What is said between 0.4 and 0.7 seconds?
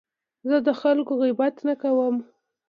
زه د